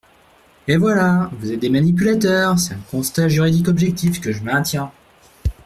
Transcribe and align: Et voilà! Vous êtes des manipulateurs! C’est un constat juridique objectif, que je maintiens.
Et 0.67 0.77
voilà! 0.77 1.29
Vous 1.37 1.51
êtes 1.51 1.59
des 1.59 1.69
manipulateurs! 1.69 2.57
C’est 2.57 2.73
un 2.73 2.79
constat 2.89 3.27
juridique 3.27 3.67
objectif, 3.67 4.19
que 4.19 4.31
je 4.31 4.41
maintiens. 4.41 4.91